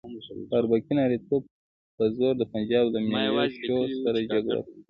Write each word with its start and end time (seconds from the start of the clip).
په 0.49 0.53
اربکي 0.59 0.93
نارینتوب 0.97 1.43
په 1.97 2.03
زور 2.17 2.33
د 2.37 2.43
پنجاب 2.53 2.85
له 2.93 2.99
ملیشو 3.11 3.77
سره 4.03 4.17
جګړه 4.31 4.59
کوي. 4.65 4.69